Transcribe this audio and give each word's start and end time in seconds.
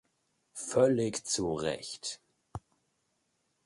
Völlig 0.57 1.27
zu 1.27 1.53
Recht. 1.53 2.21